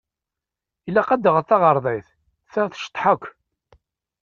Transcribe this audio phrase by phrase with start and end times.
[0.87, 2.07] Ilaq ad d-taɣeḍ taɣerdayt,
[2.51, 3.23] ta tceṭṭeḥ akk.